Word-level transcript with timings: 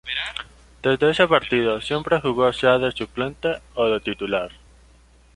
Desde 0.81 1.11
ese 1.11 1.27
partido 1.27 1.79
siempre 1.79 2.19
jugó 2.19 2.51
sea 2.53 2.79
de 2.79 2.91
suplente 2.91 3.59
o 3.75 3.85
de 3.85 3.99
titular. 3.99 4.49